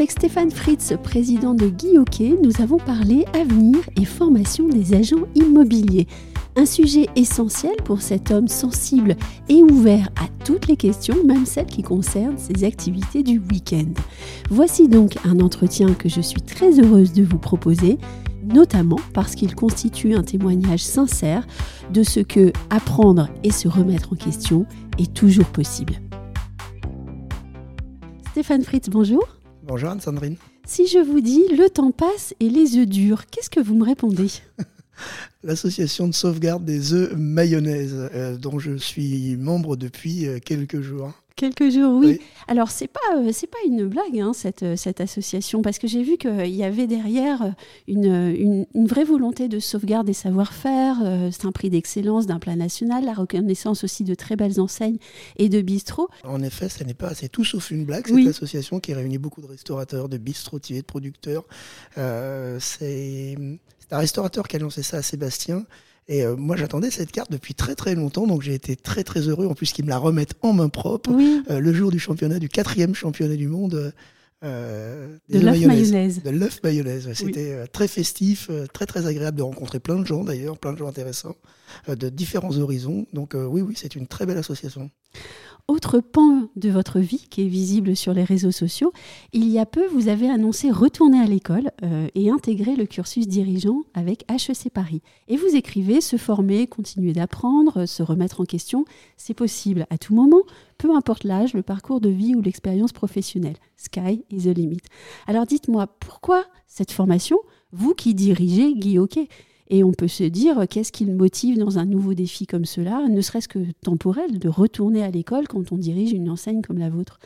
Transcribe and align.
Avec 0.00 0.12
Stéphane 0.12 0.50
Fritz, 0.50 0.94
président 1.02 1.52
de 1.52 1.66
Guy 1.66 1.98
Hockey, 1.98 2.34
nous 2.42 2.62
avons 2.62 2.78
parlé 2.78 3.26
avenir 3.34 3.80
et 3.96 4.06
formation 4.06 4.66
des 4.66 4.94
agents 4.94 5.26
immobiliers. 5.34 6.06
Un 6.56 6.64
sujet 6.64 7.06
essentiel 7.16 7.76
pour 7.84 8.00
cet 8.00 8.30
homme 8.30 8.48
sensible 8.48 9.14
et 9.50 9.62
ouvert 9.62 10.08
à 10.16 10.26
toutes 10.42 10.68
les 10.68 10.78
questions, 10.78 11.22
même 11.26 11.44
celles 11.44 11.66
qui 11.66 11.82
concernent 11.82 12.38
ses 12.38 12.64
activités 12.64 13.22
du 13.22 13.42
week-end. 13.50 13.92
Voici 14.48 14.88
donc 14.88 15.18
un 15.26 15.38
entretien 15.38 15.92
que 15.92 16.08
je 16.08 16.22
suis 16.22 16.40
très 16.40 16.80
heureuse 16.80 17.12
de 17.12 17.22
vous 17.22 17.38
proposer 17.38 17.98
notamment 18.42 19.00
parce 19.12 19.34
qu'il 19.34 19.54
constitue 19.54 20.14
un 20.14 20.22
témoignage 20.22 20.82
sincère 20.82 21.46
de 21.92 22.02
ce 22.04 22.20
que 22.20 22.54
apprendre 22.70 23.28
et 23.44 23.50
se 23.50 23.68
remettre 23.68 24.14
en 24.14 24.16
question 24.16 24.64
est 24.96 25.12
toujours 25.12 25.48
possible. 25.48 25.96
Stéphane 28.32 28.62
Fritz, 28.62 28.88
bonjour. 28.88 29.39
Bonjour 29.62 29.90
Anne-Sandrine. 29.90 30.36
Si 30.66 30.86
je 30.86 30.98
vous 30.98 31.20
dis 31.20 31.44
le 31.56 31.68
temps 31.68 31.90
passe 31.90 32.34
et 32.40 32.48
les 32.48 32.78
œufs 32.78 32.86
durent, 32.86 33.26
qu'est-ce 33.26 33.50
que 33.50 33.60
vous 33.60 33.74
me 33.74 33.84
répondez 33.84 34.28
L'association 35.42 36.08
de 36.08 36.14
sauvegarde 36.14 36.64
des 36.64 36.94
œufs 36.94 37.12
mayonnaise, 37.14 37.94
euh, 38.14 38.36
dont 38.36 38.58
je 38.58 38.76
suis 38.76 39.36
membre 39.36 39.76
depuis 39.76 40.26
euh, 40.26 40.38
quelques 40.42 40.80
jours. 40.80 41.12
Quelques 41.40 41.70
jours, 41.70 41.94
oui. 41.94 42.20
Alors, 42.48 42.70
c'est 42.70 42.86
pas, 42.86 43.16
euh, 43.16 43.30
c'est 43.32 43.46
pas 43.46 43.56
une 43.64 43.86
blague, 43.86 44.20
hein, 44.20 44.32
cette, 44.34 44.62
euh, 44.62 44.76
cette 44.76 45.00
association, 45.00 45.62
parce 45.62 45.78
que 45.78 45.88
j'ai 45.88 46.02
vu 46.02 46.18
qu'il 46.18 46.54
y 46.54 46.62
avait 46.62 46.86
derrière 46.86 47.40
euh, 47.40 47.50
une, 47.88 48.66
une, 48.74 48.86
vraie 48.86 49.04
volonté 49.04 49.48
de 49.48 49.58
sauvegarde 49.58 50.06
des 50.06 50.12
savoir-faire. 50.12 50.96
c'est 51.32 51.46
un 51.46 51.52
prix 51.52 51.70
d'excellence 51.70 52.26
d'un 52.26 52.38
plan 52.38 52.56
national, 52.56 53.06
la 53.06 53.14
reconnaissance 53.14 53.84
aussi 53.84 54.04
de 54.04 54.14
très 54.14 54.36
belles 54.36 54.60
enseignes 54.60 54.98
et 55.38 55.48
de 55.48 55.62
bistrots. 55.62 56.10
En 56.24 56.42
effet, 56.42 56.68
ce 56.68 56.84
n'est 56.84 56.92
pas, 56.92 57.14
c'est 57.14 57.30
tout 57.30 57.44
sauf 57.46 57.70
une 57.70 57.86
blague, 57.86 58.06
cette 58.06 58.26
association 58.26 58.78
qui 58.78 58.92
réunit 58.92 59.16
beaucoup 59.16 59.40
de 59.40 59.46
restaurateurs, 59.46 60.10
de 60.10 60.18
bistrotiers, 60.18 60.82
de 60.82 60.86
producteurs. 60.86 61.46
c'est 61.96 63.38
un 63.90 63.98
restaurateur 63.98 64.46
qui 64.46 64.56
a 64.56 64.58
lancé 64.58 64.82
ça 64.82 64.98
à 64.98 65.02
Sébastien. 65.02 65.64
Et 66.10 66.24
euh, 66.24 66.34
moi, 66.36 66.56
j'attendais 66.56 66.90
cette 66.90 67.12
carte 67.12 67.30
depuis 67.30 67.54
très 67.54 67.76
très 67.76 67.94
longtemps, 67.94 68.26
donc 68.26 68.42
j'ai 68.42 68.52
été 68.52 68.74
très 68.74 69.04
très 69.04 69.20
heureux 69.20 69.46
en 69.46 69.54
plus 69.54 69.72
qu'ils 69.72 69.84
me 69.84 69.90
la 69.90 69.96
remettent 69.96 70.34
en 70.42 70.52
main 70.52 70.68
propre 70.68 71.12
euh, 71.12 71.60
le 71.60 71.72
jour 71.72 71.92
du 71.92 72.00
championnat, 72.00 72.40
du 72.40 72.48
quatrième 72.48 72.96
championnat 72.96 73.36
du 73.36 73.46
monde. 73.46 73.94
Euh, 74.42 75.16
de 75.28 75.38
l'œuf 75.38 75.64
mayonnaise. 75.64 76.22
De 76.24 76.30
l'œuf 76.30 76.60
mayonnaise. 76.64 77.08
C'était 77.14 77.64
très 77.68 77.86
festif, 77.86 78.50
très 78.72 78.86
très 78.86 79.06
agréable 79.06 79.38
de 79.38 79.42
rencontrer 79.42 79.78
plein 79.78 80.00
de 80.00 80.06
gens 80.06 80.24
d'ailleurs, 80.24 80.58
plein 80.58 80.72
de 80.72 80.78
gens 80.78 80.88
intéressants, 80.88 81.36
de 81.86 82.08
différents 82.08 82.58
horizons. 82.58 83.06
Donc 83.12 83.34
oui, 83.36 83.60
oui, 83.60 83.74
c'est 83.76 83.94
une 83.94 84.08
très 84.08 84.26
belle 84.26 84.38
association. 84.38 84.90
Autre 85.68 86.00
pan 86.00 86.48
de 86.56 86.68
votre 86.68 86.98
vie 86.98 87.26
qui 87.30 87.42
est 87.42 87.48
visible 87.48 87.96
sur 87.96 88.12
les 88.12 88.24
réseaux 88.24 88.50
sociaux, 88.50 88.92
il 89.32 89.48
y 89.48 89.58
a 89.58 89.66
peu, 89.66 89.86
vous 89.88 90.08
avez 90.08 90.28
annoncé 90.28 90.70
retourner 90.70 91.20
à 91.20 91.26
l'école 91.26 91.70
euh, 91.82 92.08
et 92.14 92.30
intégrer 92.30 92.76
le 92.76 92.86
cursus 92.86 93.28
dirigeant 93.28 93.82
avec 93.94 94.24
HEC 94.30 94.70
Paris. 94.72 95.02
Et 95.28 95.36
vous 95.36 95.54
écrivez 95.54 96.00
se 96.00 96.16
former, 96.16 96.66
continuer 96.66 97.12
d'apprendre, 97.12 97.86
se 97.86 98.02
remettre 98.02 98.40
en 98.40 98.44
question, 98.44 98.84
c'est 99.16 99.34
possible 99.34 99.86
à 99.90 99.98
tout 99.98 100.14
moment, 100.14 100.42
peu 100.78 100.94
importe 100.94 101.24
l'âge, 101.24 101.54
le 101.54 101.62
parcours 101.62 102.00
de 102.00 102.08
vie 102.08 102.34
ou 102.34 102.42
l'expérience 102.42 102.92
professionnelle. 102.92 103.56
Sky 103.76 104.24
is 104.30 104.44
the 104.44 104.56
limit. 104.56 104.82
Alors 105.26 105.46
dites-moi, 105.46 105.86
pourquoi 105.86 106.44
cette 106.66 106.92
formation, 106.92 107.38
vous 107.72 107.94
qui 107.94 108.14
dirigez 108.14 108.74
Guy 108.74 108.98
Hockey 108.98 109.28
et 109.70 109.84
on 109.84 109.92
peut 109.92 110.08
se 110.08 110.24
dire, 110.24 110.66
qu'est-ce 110.68 110.90
qui 110.90 111.04
le 111.04 111.14
motive 111.14 111.56
dans 111.56 111.78
un 111.78 111.84
nouveau 111.84 112.12
défi 112.12 112.46
comme 112.46 112.64
cela, 112.64 113.06
ne 113.08 113.20
serait-ce 113.20 113.48
que 113.48 113.60
temporel, 113.82 114.38
de 114.38 114.48
retourner 114.48 115.02
à 115.04 115.10
l'école 115.10 115.46
quand 115.46 115.70
on 115.70 115.78
dirige 115.78 116.12
une 116.12 116.28
enseigne 116.28 116.60
comme 116.60 116.78
la 116.78 116.90
vôtre? 116.90 117.20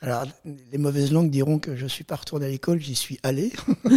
Alors, 0.00 0.24
les 0.72 0.78
mauvaises 0.78 1.12
langues 1.12 1.30
diront 1.30 1.58
que 1.58 1.76
je 1.76 1.84
ne 1.84 1.88
suis 1.88 2.04
pas 2.04 2.16
retourné 2.16 2.46
à 2.46 2.48
l'école, 2.48 2.80
j'y 2.80 2.94
suis 2.94 3.18
allé. 3.22 3.52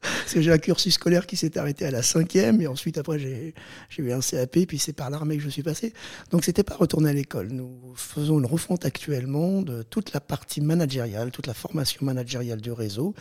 Parce 0.00 0.34
que 0.34 0.40
j'ai 0.40 0.52
un 0.52 0.58
cursus 0.58 0.94
scolaire 0.94 1.26
qui 1.26 1.36
s'est 1.36 1.56
arrêté 1.56 1.86
à 1.86 1.90
la 1.90 2.02
cinquième, 2.02 2.60
et 2.60 2.66
ensuite, 2.66 2.98
après, 2.98 3.18
j'ai 3.18 3.54
eu 3.98 4.12
un 4.12 4.20
CAP, 4.20 4.66
puis 4.66 4.78
c'est 4.78 4.92
par 4.92 5.08
l'armée 5.08 5.36
que 5.36 5.42
je 5.42 5.48
suis 5.48 5.62
passé. 5.62 5.92
Donc, 6.30 6.44
c'était 6.44 6.64
pas 6.64 6.74
retourner 6.74 7.10
à 7.10 7.12
l'école. 7.12 7.48
Nous 7.52 7.70
faisons 7.94 8.38
une 8.38 8.46
refonte 8.46 8.84
actuellement 8.84 9.62
de 9.62 9.82
toute 9.82 10.12
la 10.12 10.20
partie 10.20 10.60
managériale, 10.60 11.30
toute 11.30 11.46
la 11.46 11.54
formation 11.54 12.04
managériale 12.04 12.60
du 12.60 12.72
réseau. 12.72 13.14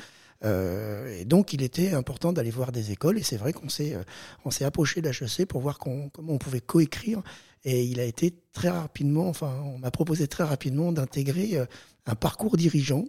Euh, 0.44 1.20
et 1.20 1.26
donc, 1.26 1.54
il 1.54 1.62
était 1.62 1.94
important 1.94 2.34
d'aller 2.34 2.52
voir 2.52 2.72
des 2.72 2.92
écoles. 2.92 3.18
Et 3.18 3.24
c'est 3.24 3.38
vrai 3.38 3.54
qu'on 3.54 3.70
s'est, 3.70 3.96
euh, 3.96 4.04
on 4.46 4.52
s'est 4.52 4.66
approché 4.66 5.02
d'HEC 5.02 5.46
pour 5.48 5.62
voir 5.62 5.80
comment 5.80 6.10
on 6.28 6.38
pouvait 6.38 6.62
coécrire. 6.62 7.22
Et 7.64 7.84
il 7.84 8.00
a 8.00 8.04
été 8.04 8.34
très 8.54 8.70
rapidement, 8.70 9.28
enfin, 9.28 9.62
on 9.66 9.78
m'a 9.80 9.92
proposé 9.92 10.28
très 10.28 10.44
rapidement 10.44 10.92
d'intégrer 10.92 11.58
euh, 11.58 11.66
un 12.06 12.16
parcours 12.16 12.56
dirigeant. 12.56 13.06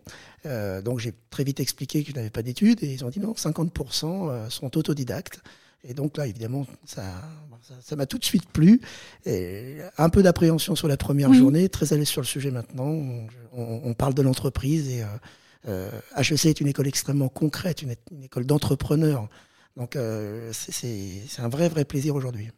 donc, 0.84 0.98
j'ai 0.98 1.12
très 1.30 1.44
vite 1.44 1.60
expliqué 1.60 2.02
que 2.02 2.10
je 2.10 2.16
n'avais 2.16 2.30
pas 2.30 2.42
d'études. 2.42 2.82
Et 2.82 2.92
ils 2.92 3.04
ont 3.04 3.10
dit 3.10 3.20
non, 3.20 3.32
50% 3.32 4.50
sont 4.50 4.76
autodidactes. 4.76 5.40
Et 5.84 5.94
donc 5.94 6.16
là, 6.16 6.26
évidemment, 6.26 6.66
ça, 6.84 7.04
ça, 7.80 7.94
m'a 7.94 8.06
tout 8.06 8.18
de 8.18 8.24
suite 8.24 8.48
plu. 8.48 8.80
Et 9.24 9.76
un 9.98 10.08
peu 10.08 10.24
d'appréhension 10.24 10.74
sur 10.74 10.88
la 10.88 10.96
première 10.96 11.32
journée, 11.32 11.68
très 11.68 11.92
à 11.92 11.96
l'aise 11.96 12.08
sur 12.08 12.20
le 12.20 12.26
sujet 12.26 12.50
maintenant. 12.50 12.88
On, 13.52 13.80
on 13.84 13.94
parle 13.94 14.14
de 14.14 14.22
l'entreprise 14.22 14.88
et 14.88 15.04
HEC 15.68 16.46
euh, 16.46 16.48
est 16.48 16.60
une 16.60 16.68
école 16.68 16.88
extrêmement 16.88 17.28
concrète, 17.28 17.82
une, 17.82 17.94
école 18.22 18.46
d'entrepreneurs. 18.46 19.28
Donc 19.76 19.96
euh, 19.96 20.50
c'est 20.52 21.22
un 21.38 21.48
vrai, 21.48 21.68
vrai 21.68 21.84
plaisir 21.84 22.14
aujourd'hui. 22.14 22.50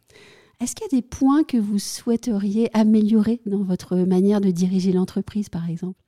Est-ce 0.59 0.75
qu'il 0.75 0.85
y 0.91 0.95
a 0.95 1.01
des 1.01 1.07
points 1.07 1.43
que 1.43 1.57
vous 1.57 1.79
souhaiteriez 1.79 2.69
améliorer 2.75 3.41
dans 3.45 3.63
votre 3.63 3.95
manière 3.97 4.41
de 4.41 4.51
diriger 4.51 4.91
l'entreprise, 4.91 5.49
par 5.49 5.67
exemple? 5.69 5.99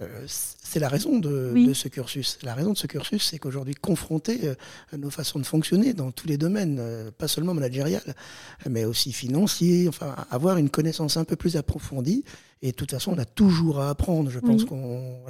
Euh, 0.00 0.24
c'est 0.26 0.80
la 0.80 0.88
raison 0.88 1.18
de, 1.18 1.72
ce 1.74 1.88
cursus. 1.88 2.38
La 2.42 2.54
raison 2.54 2.72
de 2.72 2.78
ce 2.78 2.86
cursus, 2.86 3.22
c'est 3.22 3.38
qu'aujourd'hui, 3.38 3.74
confronter 3.74 4.40
nos 4.96 5.10
façons 5.10 5.38
de 5.38 5.44
fonctionner 5.44 5.92
dans 5.92 6.10
tous 6.10 6.26
les 6.26 6.38
domaines, 6.38 7.10
pas 7.18 7.28
seulement 7.28 7.52
managérial, 7.52 8.02
mais 8.68 8.86
aussi 8.86 9.12
financier, 9.12 9.88
enfin, 9.88 10.14
avoir 10.30 10.56
une 10.56 10.70
connaissance 10.70 11.18
un 11.18 11.24
peu 11.24 11.36
plus 11.36 11.56
approfondie. 11.56 12.24
Et 12.62 12.70
de 12.70 12.76
toute 12.76 12.92
façon, 12.92 13.12
on 13.14 13.18
a 13.18 13.26
toujours 13.26 13.80
à 13.80 13.90
apprendre. 13.90 14.30
Je 14.30 14.38
pense 14.38 14.64
qu'on 14.64 15.20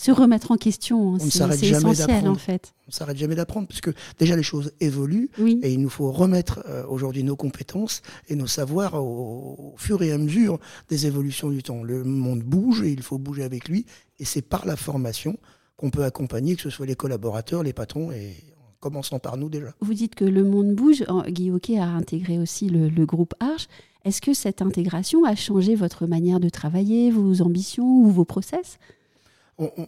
se 0.00 0.10
remettre 0.10 0.50
en 0.50 0.56
question. 0.56 1.14
Hein, 1.14 1.18
c'est 1.18 1.68
essentiel 1.68 2.26
en 2.26 2.34
fait. 2.34 2.72
On 2.86 2.88
ne 2.88 2.92
s'arrête 2.92 3.18
jamais 3.18 3.34
d'apprendre 3.34 3.68
parce 3.68 3.82
que 3.82 3.90
déjà 4.18 4.34
les 4.34 4.42
choses 4.42 4.72
évoluent 4.80 5.28
et 5.38 5.74
il 5.74 5.80
nous 5.80 5.90
faut 5.90 6.10
remettre 6.10 6.64
euh, 6.66 6.86
aujourd'hui 6.88 7.22
nos 7.22 7.36
compétences 7.36 8.00
et 8.28 8.34
nos 8.34 8.46
savoirs 8.46 8.94
au, 8.94 9.74
fur 9.76 10.02
et 10.02 10.10
à 10.10 10.16
mesure 10.16 10.58
des 10.88 11.06
évolutions 11.06 11.50
du 11.50 11.62
temps. 11.62 11.82
Le 11.82 12.02
monde 12.02 12.42
bouge 12.42 12.82
et 12.82 12.90
il 12.90 13.02
faut 13.02 13.18
bouger 13.18 13.42
avec 13.42 13.68
lui 13.68 13.84
et 14.18 14.24
c'est 14.24 14.40
par 14.40 14.64
la 14.64 14.76
formation 14.76 15.36
qu'on 15.76 15.90
peut 15.90 16.04
accompagner, 16.04 16.56
que 16.56 16.62
ce 16.62 16.70
soit 16.70 16.86
les 16.86 16.96
collaborateurs, 16.96 17.62
les 17.62 17.74
patrons 17.74 18.10
et 18.10 18.36
en 18.56 18.72
commençant 18.80 19.18
par 19.18 19.36
nous 19.36 19.50
déjà. 19.50 19.74
Vous 19.80 19.92
dites 19.92 20.14
que 20.14 20.24
le 20.24 20.44
monde 20.44 20.74
bouge. 20.74 21.04
Guy 21.28 21.50
Hockey 21.50 21.78
a 21.78 21.86
intégré 21.86 22.38
aussi 22.38 22.70
le, 22.70 22.88
le 22.88 23.04
groupe 23.04 23.34
Arche. 23.38 23.66
Est-ce 24.06 24.22
que 24.22 24.32
cette 24.32 24.62
intégration 24.62 25.26
a 25.26 25.34
changé 25.34 25.74
votre 25.74 26.06
manière 26.06 26.40
de 26.40 26.48
travailler, 26.48 27.10
vos 27.10 27.42
ambitions 27.42 27.84
ou 27.84 28.10
vos 28.10 28.24
process? 28.24 28.78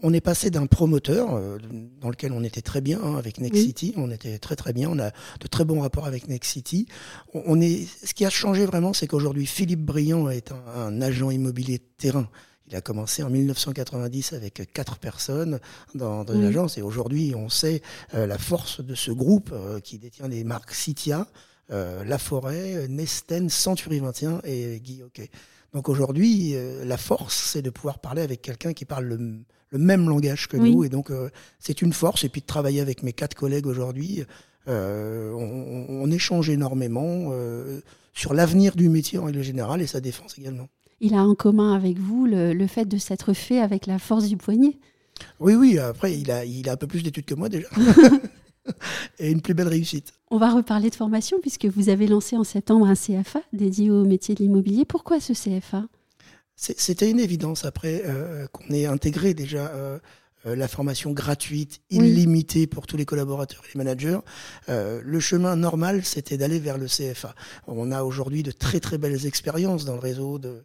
On, 0.03 0.13
est 0.13 0.21
passé 0.21 0.51
d'un 0.51 0.67
promoteur 0.67 1.35
euh, 1.35 1.59
dans 2.01 2.11
lequel 2.11 2.33
on 2.33 2.45
était 2.45 2.61
très 2.61 2.81
bien 2.81 3.01
hein, 3.03 3.17
avec 3.17 3.41
Next 3.41 3.63
City, 3.63 3.95
on 3.97 4.11
était 4.11 4.39
très 4.39 4.57
très 4.57 4.73
bien, 4.73 4.89
on 4.91 4.99
a 4.99 5.11
de 5.11 5.47
très 5.49 5.65
bons 5.65 5.81
rapports 5.81 6.07
avec 6.07 6.29
Next 6.29 6.53
City. 6.53 6.87
On, 7.33 7.61
est, 7.61 7.87
ce 8.05 8.13
qui 8.13 8.25
a 8.27 8.31
changé 8.31 8.67
vraiment, 8.67 8.93
c'est 8.93 9.07
qu'aujourd'hui 9.07 9.47
Philippe 9.47 9.81
Briand 9.81 10.29
est 10.29 10.53
un, 10.77 11.01
agent 11.01 11.31
immobilier 11.31 11.79
de 11.79 11.85
terrain. 11.97 12.29
Il 12.69 12.77
a 12.77 12.81
commencé 12.81 13.23
en 13.23 13.31
1990 13.31 14.35
avec 14.35 14.73
quatre 14.73 14.99
personnes 14.99 15.59
dans, 15.95 16.25
dans 16.25 16.39
l'agence 16.39 16.79
et 16.79 16.83
aujourd'hui 16.83 17.35
on 17.35 17.49
sait 17.49 17.83
euh, 18.15 18.27
la 18.27 18.39
force 18.39 18.83
de 18.83 18.95
ce 18.95 19.11
groupe 19.11 19.51
euh, 19.53 19.81
qui 19.81 19.99
détient 19.99 20.29
les 20.29 20.45
marques 20.45 20.73
Citia, 20.73 21.27
La 21.71 22.19
Forêt, 22.19 22.87
Nesten, 22.89 23.49
Century 23.49 24.01
21 24.01 24.43
et 24.45 24.79
Guy 24.81 25.03
Hockey. 25.03 25.31
Donc 25.73 25.89
aujourd'hui, 25.89 26.55
la 26.85 26.97
force, 26.97 27.51
c'est 27.53 27.63
de 27.63 27.71
pouvoir 27.71 27.99
parler 27.99 28.23
avec 28.23 28.43
quelqu'un 28.43 28.75
qui 28.75 28.85
parle 28.85 29.07
le, 29.07 29.45
le 29.73 29.79
même 29.79 30.09
langage 30.09 30.47
que 30.47 30.57
nous. 30.57 30.85
Et 30.85 30.89
donc, 30.89 31.11
euh, 31.11 31.31
c'est 31.59 31.83
une 31.83 31.93
force. 31.93 32.25
Et 32.25 32.29
puis 32.29 32.43
de 32.43 32.47
travailler 32.47 32.81
avec 32.81 33.03
mes 33.03 33.13
quatre 33.13 33.35
collègues 33.35 33.67
aujourd'hui, 33.67 34.23
euh, 34.69 35.33
on, 35.33 36.09
échange 36.11 36.51
énormément 36.51 37.31
euh, 37.33 37.81
sur 38.13 38.35
l'avenir 38.35 38.77
du 38.77 38.89
métier 38.89 39.19
en 39.19 39.25
règle 39.25 39.43
générale 39.43 39.81
et 39.81 39.87
sa 39.87 40.01
défense 40.01 40.39
également. 40.39 40.69
Il 41.01 41.15
a 41.15 41.25
en 41.25 41.35
commun 41.35 41.75
avec 41.75 41.99
vous 41.99 42.27
le, 42.27 42.67
fait 42.67 42.85
de 42.85 42.99
s'être 42.99 43.33
fait 43.33 43.61
avec 43.61 43.87
la 43.87 43.99
force 43.99 44.29
du 44.29 44.37
poignet? 44.37 44.79
Oui, 45.41 45.55
oui. 45.55 45.79
Après, 45.79 46.17
il 46.17 46.31
a, 46.31 46.45
il 46.45 46.69
a 46.69 46.73
un 46.73 46.77
peu 46.77 46.87
plus 46.87 47.03
d'études 47.03 47.25
que 47.25 47.35
moi 47.35 47.49
déjà. 47.49 47.67
et 49.19 49.31
une 49.31 49.41
plus 49.41 49.55
belle 49.55 49.69
réussite. 49.69 50.15
On 50.31 50.39
va 50.39 50.51
reparler 50.51 50.91
de 50.91 50.95
formation 50.95 51.39
puisque 51.41 51.67
vous 51.67 51.89
avez 51.89 52.07
lancé 52.07 52.37
en 52.37 52.45
septembre 52.45 52.87
un 52.87 52.95
CFA 52.95 53.43
dédié 53.53 53.91
au 53.91 54.05
métier 54.05 54.35
de 54.35 54.43
l'immobilier. 54.43 54.85
Pourquoi 54.85 55.21
ce 55.21 55.33
CFA 55.33 55.85
C'était 56.57 57.11
une 57.11 57.21
évidence 57.21 57.65
après 57.65 58.03
euh, 58.07 58.47
qu'on 58.53 58.73
ait 58.73 58.87
intégré 58.87 59.35
déjà 59.35 59.69
euh, 59.69 59.99
euh, 60.47 60.57
la 60.57 60.69
formation 60.69 61.13
gratuite, 61.13 61.81
illimitée 61.91 62.67
pour 62.67 62.87
tous 62.87 62.97
les 62.97 63.05
collaborateurs 63.05 63.63
et 63.65 63.75
les 63.75 63.79
managers. 63.79 64.19
le 64.69 65.21
chemin 65.21 65.57
normal, 65.57 66.05
c'était 66.05 66.37
d'aller 66.37 66.59
vers 66.59 66.79
le 66.79 66.87
CFA. 66.87 67.35
On 67.67 67.93
a 67.93 68.03
aujourd'hui 68.03 68.43
de 68.43 68.53
très 68.53 68.81
très 68.81 68.99
belles 68.99 69.27
expériences 69.27 69.85
dans 69.85 69.95
le 69.95 70.01
réseau 70.01 70.39
de, 70.39 70.65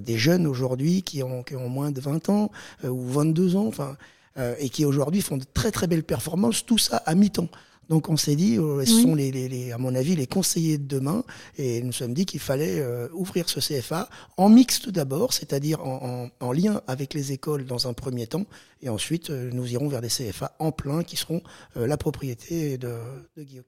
des 0.00 0.18
jeunes 0.18 0.46
aujourd'hui 0.46 1.02
qui 1.02 1.22
ont, 1.22 1.42
qui 1.42 1.56
ont 1.56 1.68
moins 1.68 1.90
de 1.90 2.00
20 2.00 2.28
ans 2.28 2.50
ou 2.84 3.06
22 3.08 3.56
ans. 3.56 3.66
Enfin, 3.66 3.96
et 4.58 4.68
qui 4.68 4.84
aujourd'hui 4.84 5.22
font 5.22 5.36
de 5.36 5.44
très 5.54 5.70
très 5.70 5.86
belles 5.86 6.04
performances, 6.04 6.64
tout 6.66 6.78
ça 6.78 6.98
à 6.98 7.14
mi-temps. 7.14 7.48
Donc 7.88 8.08
on 8.08 8.16
s'est 8.16 8.34
dit, 8.34 8.58
euh, 8.58 8.84
ce 8.84 9.02
sont 9.02 9.14
les, 9.14 9.30
les, 9.30 9.48
les, 9.48 9.72
à 9.72 9.78
mon 9.78 9.94
avis 9.94 10.16
les 10.16 10.26
conseillers 10.26 10.78
de 10.78 10.86
demain, 10.86 11.22
et 11.56 11.80
nous 11.80 11.86
nous 11.86 11.92
sommes 11.92 12.14
dit 12.14 12.26
qu'il 12.26 12.40
fallait 12.40 12.80
euh, 12.80 13.08
ouvrir 13.14 13.48
ce 13.48 13.60
CFA 13.60 14.08
en 14.36 14.48
mixte 14.48 14.90
d'abord, 14.90 15.32
c'est-à-dire 15.32 15.80
en, 15.80 16.28
en, 16.40 16.46
en, 16.46 16.52
lien 16.52 16.82
avec 16.88 17.14
les 17.14 17.32
écoles 17.32 17.64
dans 17.64 17.86
un 17.86 17.92
premier 17.92 18.26
temps, 18.26 18.44
et 18.82 18.88
ensuite 18.88 19.30
euh, 19.30 19.50
nous 19.52 19.72
irons 19.72 19.88
vers 19.88 20.00
des 20.00 20.08
CFA 20.08 20.52
en 20.58 20.72
plein 20.72 21.04
qui 21.04 21.16
seront 21.16 21.42
la 21.76 21.96
propriété 21.96 22.76
de, 22.76 22.92
de 23.36 23.42
Guy 23.42 23.60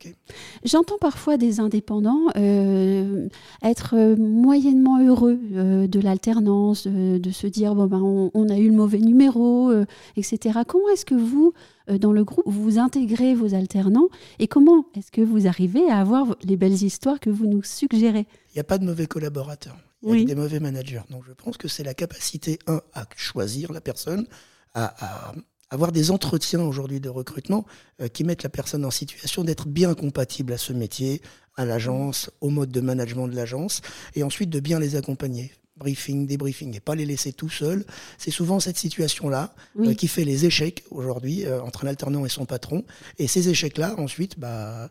J'entends 0.64 0.98
parfois 0.98 1.36
des 1.36 1.60
indépendants 1.60 2.28
être 2.34 4.16
moyennement 4.16 5.00
heureux 5.00 5.36
de 5.36 6.00
l'alternance, 6.00 6.86
de, 6.86 7.30
se 7.30 7.46
dire 7.46 7.74
bon 7.74 7.86
ben 7.86 8.00
on, 8.02 8.30
on, 8.34 8.48
a 8.48 8.56
eu 8.56 8.68
le 8.68 8.74
mauvais 8.74 8.98
numéro, 8.98 9.72
etc. 10.16 10.60
Comment 10.66 10.88
est-ce 10.88 11.06
que 11.06 11.14
vous 11.14 11.52
euh, 11.77 11.77
dans 11.88 12.12
le 12.12 12.24
groupe, 12.24 12.44
vous 12.46 12.78
intégrez 12.78 13.34
vos 13.34 13.54
alternants 13.54 14.08
et 14.38 14.48
comment 14.48 14.86
est-ce 14.96 15.10
que 15.10 15.20
vous 15.20 15.46
arrivez 15.46 15.88
à 15.90 16.00
avoir 16.00 16.36
les 16.42 16.56
belles 16.56 16.82
histoires 16.82 17.20
que 17.20 17.30
vous 17.30 17.46
nous 17.46 17.62
suggérez? 17.62 18.26
Il 18.50 18.56
n'y 18.56 18.60
a 18.60 18.64
pas 18.64 18.78
de 18.78 18.84
mauvais 18.84 19.06
collaborateurs, 19.06 19.76
il 20.02 20.18
y 20.18 20.22
a 20.22 20.24
des 20.24 20.34
mauvais 20.34 20.60
managers. 20.60 21.02
Donc 21.10 21.22
je 21.26 21.32
pense 21.32 21.56
que 21.56 21.68
c'est 21.68 21.84
la 21.84 21.94
capacité, 21.94 22.58
un, 22.66 22.80
à 22.94 23.06
choisir 23.16 23.72
la 23.72 23.80
personne, 23.80 24.26
à, 24.74 25.32
avoir 25.70 25.92
des 25.92 26.10
entretiens 26.10 26.62
aujourd'hui 26.62 27.00
de 27.00 27.08
recrutement 27.08 27.66
euh, 28.00 28.08
qui 28.08 28.24
mettent 28.24 28.42
la 28.42 28.48
personne 28.48 28.84
en 28.84 28.90
situation 28.90 29.44
d'être 29.44 29.68
bien 29.68 29.94
compatible 29.94 30.52
à 30.52 30.58
ce 30.58 30.72
métier, 30.72 31.20
à 31.56 31.64
l'agence, 31.64 32.30
au 32.40 32.50
mode 32.50 32.70
de 32.70 32.80
management 32.80 33.28
de 33.28 33.36
l'agence, 33.36 33.82
et 34.14 34.22
ensuite 34.22 34.50
de 34.50 34.60
bien 34.60 34.78
les 34.78 34.96
accompagner 34.96 35.52
briefing, 35.78 36.26
débriefing, 36.26 36.76
et 36.76 36.80
pas 36.80 36.94
les 36.94 37.06
laisser 37.06 37.32
tout 37.32 37.48
seuls. 37.48 37.84
C'est 38.18 38.30
souvent 38.30 38.60
cette 38.60 38.76
situation-là 38.76 39.54
euh, 39.78 39.94
qui 39.94 40.08
fait 40.08 40.24
les 40.24 40.44
échecs 40.44 40.84
aujourd'hui 40.90 41.44
euh, 41.46 41.62
entre 41.62 41.84
un 41.84 41.88
alternant 41.88 42.26
et 42.26 42.28
son 42.28 42.44
patron. 42.44 42.84
Et 43.18 43.26
ces 43.26 43.48
échecs-là, 43.48 43.94
ensuite, 43.98 44.38
bah, 44.38 44.84
euh, 44.84 44.88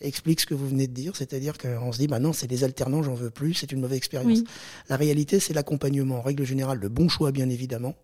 expliquent 0.00 0.40
ce 0.40 0.46
que 0.46 0.54
vous 0.54 0.68
venez 0.68 0.86
de 0.86 0.92
dire, 0.92 1.16
c'est-à-dire 1.16 1.58
qu'on 1.58 1.92
se 1.92 1.98
dit, 1.98 2.06
bah 2.06 2.18
non, 2.18 2.32
c'est 2.32 2.46
des 2.46 2.64
alternants, 2.64 3.02
j'en 3.02 3.14
veux 3.14 3.30
plus, 3.30 3.54
c'est 3.54 3.72
une 3.72 3.80
mauvaise 3.80 3.98
expérience. 3.98 4.40
La 4.88 4.96
réalité, 4.96 5.40
c'est 5.40 5.54
l'accompagnement, 5.54 6.16
en 6.18 6.22
règle 6.22 6.44
générale, 6.44 6.78
le 6.78 6.88
bon 6.88 7.08
choix, 7.08 7.32
bien 7.32 7.48
évidemment, 7.48 7.94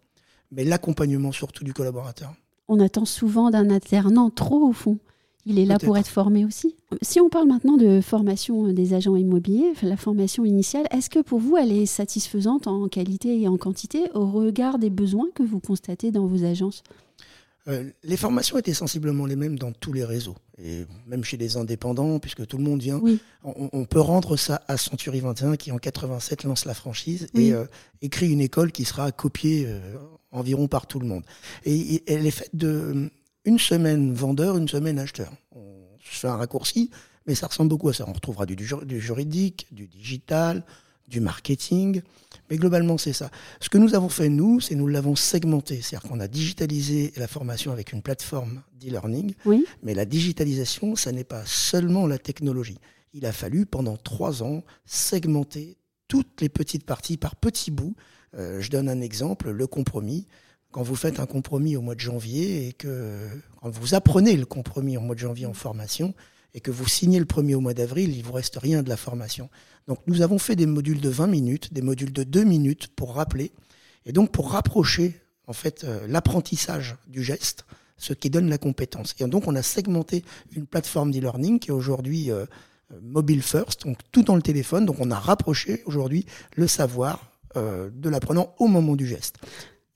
mais 0.52 0.64
l'accompagnement 0.64 1.32
surtout 1.32 1.64
du 1.64 1.72
collaborateur. 1.72 2.34
On 2.68 2.78
attend 2.80 3.04
souvent 3.04 3.50
d'un 3.50 3.70
alternant 3.70 4.30
trop 4.30 4.68
au 4.68 4.72
fond. 4.72 4.98
Il 5.46 5.58
est 5.58 5.64
là 5.64 5.78
pour 5.78 5.96
être 5.96 6.08
formé 6.08 6.44
aussi. 6.44 6.76
Si 7.02 7.20
on 7.20 7.28
parle 7.28 7.48
maintenant 7.48 7.76
de 7.76 8.00
formation 8.00 8.72
des 8.72 8.94
agents 8.94 9.16
immobiliers, 9.16 9.72
la 9.82 9.96
formation 9.96 10.44
initiale, 10.44 10.86
est-ce 10.90 11.08
que 11.08 11.20
pour 11.20 11.38
vous, 11.38 11.56
elle 11.56 11.72
est 11.72 11.86
satisfaisante 11.86 12.66
en 12.66 12.88
qualité 12.88 13.40
et 13.40 13.48
en 13.48 13.56
quantité 13.56 14.10
au 14.14 14.26
regard 14.26 14.78
des 14.78 14.90
besoins 14.90 15.28
que 15.34 15.42
vous 15.42 15.60
constatez 15.60 16.10
dans 16.10 16.26
vos 16.26 16.44
agences? 16.44 16.82
Euh, 17.68 17.90
les 18.04 18.16
formations 18.16 18.56
étaient 18.56 18.74
sensiblement 18.74 19.26
les 19.26 19.36
mêmes 19.36 19.58
dans 19.58 19.70
tous 19.72 19.92
les 19.92 20.04
réseaux, 20.04 20.36
et 20.58 20.86
même 21.06 21.24
chez 21.24 21.36
les 21.36 21.56
indépendants, 21.56 22.18
puisque 22.18 22.46
tout 22.46 22.56
le 22.56 22.64
monde 22.64 22.80
vient. 22.80 23.00
On, 23.44 23.84
peut 23.84 24.00
rendre 24.00 24.36
ça 24.36 24.62
à 24.66 24.76
Century 24.78 25.20
21, 25.20 25.56
qui 25.56 25.70
en 25.70 25.78
87 25.78 26.44
lance 26.44 26.64
la 26.64 26.74
franchise 26.74 27.28
et 27.34 27.52
euh, 27.52 27.66
écrit 28.00 28.30
une 28.30 28.40
école 28.40 28.72
qui 28.72 28.84
sera 28.84 29.12
copiée 29.12 29.66
euh, 29.66 29.78
environ 30.32 30.68
par 30.68 30.86
tout 30.86 31.00
le 31.00 31.06
monde. 31.06 31.22
et 31.64 32.02
elle 32.06 32.26
est 32.26 32.30
faite 32.30 32.54
de 32.54 33.10
une 33.44 33.58
semaine 33.58 34.12
vendeur, 34.12 34.56
une 34.56 34.68
semaine 34.68 34.98
acheteur. 34.98 35.32
On 35.54 35.96
fait 36.00 36.28
un 36.28 36.36
raccourci, 36.36 36.90
mais 37.26 37.34
ça 37.34 37.46
ressemble 37.46 37.70
beaucoup 37.70 37.88
à 37.88 37.94
ça. 37.94 38.04
On 38.08 38.12
retrouvera 38.12 38.46
du, 38.46 38.56
du 38.56 39.00
juridique, 39.00 39.66
du 39.72 39.86
digital, 39.86 40.64
du 41.10 41.20
marketing, 41.20 42.02
mais 42.48 42.56
globalement 42.56 42.96
c'est 42.96 43.12
ça. 43.12 43.30
Ce 43.60 43.68
que 43.68 43.78
nous 43.78 43.94
avons 43.94 44.08
fait 44.08 44.28
nous, 44.28 44.60
c'est 44.60 44.76
nous 44.76 44.86
l'avons 44.86 45.16
segmenté, 45.16 45.82
c'est-à-dire 45.82 46.08
qu'on 46.08 46.20
a 46.20 46.28
digitalisé 46.28 47.12
la 47.16 47.26
formation 47.26 47.72
avec 47.72 47.92
une 47.92 48.00
plateforme 48.00 48.62
d'e-learning, 48.78 49.34
oui. 49.44 49.66
mais 49.82 49.92
la 49.92 50.04
digitalisation, 50.04 50.94
ça 50.94 51.12
n'est 51.12 51.24
pas 51.24 51.42
seulement 51.44 52.06
la 52.06 52.18
technologie. 52.18 52.78
Il 53.12 53.26
a 53.26 53.32
fallu 53.32 53.66
pendant 53.66 53.96
trois 53.96 54.42
ans 54.42 54.62
segmenter 54.84 55.76
toutes 56.06 56.40
les 56.40 56.48
petites 56.48 56.86
parties 56.86 57.16
par 57.16 57.34
petits 57.36 57.72
bouts. 57.72 57.96
Euh, 58.36 58.60
je 58.60 58.70
donne 58.70 58.88
un 58.88 59.00
exemple, 59.00 59.50
le 59.50 59.66
compromis 59.66 60.26
quand 60.72 60.82
vous 60.82 60.96
faites 60.96 61.20
un 61.20 61.26
compromis 61.26 61.76
au 61.76 61.80
mois 61.80 61.94
de 61.94 62.00
janvier 62.00 62.68
et 62.68 62.72
que 62.72 63.26
quand 63.60 63.70
vous 63.70 63.94
apprenez 63.94 64.36
le 64.36 64.46
compromis 64.46 64.96
au 64.96 65.00
mois 65.00 65.14
de 65.14 65.20
janvier 65.20 65.46
en 65.46 65.54
formation 65.54 66.14
et 66.54 66.60
que 66.60 66.70
vous 66.70 66.86
signez 66.86 67.18
le 67.18 67.24
premier 67.24 67.54
au 67.54 67.60
mois 67.60 67.74
d'avril, 67.74 68.16
il 68.16 68.22
vous 68.22 68.32
reste 68.32 68.56
rien 68.56 68.82
de 68.82 68.88
la 68.88 68.96
formation. 68.96 69.50
Donc 69.88 69.98
nous 70.06 70.22
avons 70.22 70.38
fait 70.38 70.56
des 70.56 70.66
modules 70.66 71.00
de 71.00 71.08
20 71.08 71.26
minutes, 71.26 71.72
des 71.72 71.82
modules 71.82 72.12
de 72.12 72.22
2 72.22 72.44
minutes 72.44 72.88
pour 72.88 73.14
rappeler 73.14 73.52
et 74.06 74.12
donc 74.12 74.30
pour 74.30 74.50
rapprocher 74.50 75.20
en 75.46 75.52
fait 75.52 75.84
euh, 75.84 76.06
l'apprentissage 76.06 76.96
du 77.08 77.22
geste, 77.22 77.64
ce 77.96 78.12
qui 78.12 78.30
donne 78.30 78.48
la 78.48 78.58
compétence. 78.58 79.14
Et 79.18 79.26
donc 79.26 79.48
on 79.48 79.56
a 79.56 79.62
segmenté 79.62 80.24
une 80.54 80.66
plateforme 80.66 81.10
d'e-learning 81.10 81.58
qui 81.58 81.70
est 81.70 81.74
aujourd'hui 81.74 82.30
euh, 82.30 82.46
mobile 83.02 83.42
first, 83.42 83.84
donc 83.84 83.98
tout 84.12 84.22
dans 84.22 84.36
le 84.36 84.42
téléphone. 84.42 84.86
Donc 84.86 84.96
on 85.00 85.10
a 85.10 85.18
rapproché 85.18 85.82
aujourd'hui 85.86 86.26
le 86.56 86.66
savoir 86.66 87.32
euh, 87.56 87.90
de 87.92 88.08
l'apprenant 88.08 88.54
au 88.58 88.68
moment 88.68 88.94
du 88.94 89.06
geste. 89.06 89.36